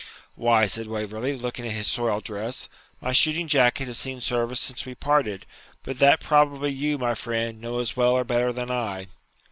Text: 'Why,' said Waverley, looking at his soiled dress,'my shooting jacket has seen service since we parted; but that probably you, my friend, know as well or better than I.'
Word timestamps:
'Why,' 0.33 0.65
said 0.65 0.87
Waverley, 0.87 1.37
looking 1.37 1.67
at 1.67 1.73
his 1.73 1.85
soiled 1.85 2.23
dress,'my 2.23 3.11
shooting 3.11 3.47
jacket 3.47 3.85
has 3.85 3.99
seen 3.99 4.19
service 4.19 4.59
since 4.59 4.83
we 4.83 4.95
parted; 4.95 5.45
but 5.83 5.99
that 5.99 6.19
probably 6.19 6.71
you, 6.71 6.97
my 6.97 7.13
friend, 7.13 7.61
know 7.61 7.77
as 7.77 7.95
well 7.95 8.13
or 8.13 8.23
better 8.23 8.51
than 8.51 8.71
I.' 8.71 9.09